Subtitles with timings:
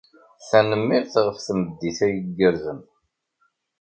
[0.49, 2.79] Tanemmirt ɣef tmeddit-a igerrzen.